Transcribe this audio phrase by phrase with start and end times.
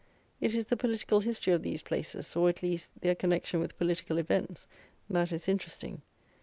[0.39, 4.17] It is the political history of these places; or, at least, their connexion with political
[4.17, 4.65] events,
[5.11, 6.01] that is interesting.